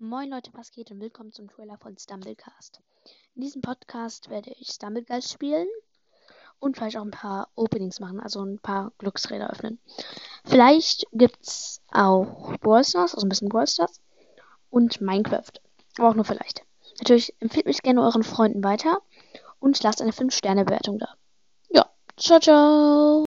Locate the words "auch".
6.96-7.04, 11.92-12.58, 16.08-16.14